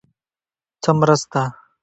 _څه 0.81 0.91
مرسته؟ 0.99 1.41